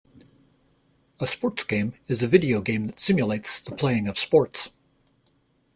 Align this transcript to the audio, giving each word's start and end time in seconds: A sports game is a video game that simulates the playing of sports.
A 1.19 1.27
sports 1.27 1.63
game 1.65 1.93
is 2.07 2.23
a 2.23 2.27
video 2.27 2.59
game 2.63 2.85
that 2.87 2.99
simulates 2.99 3.59
the 3.59 3.69
playing 3.75 4.07
of 4.07 4.17
sports. 4.17 4.71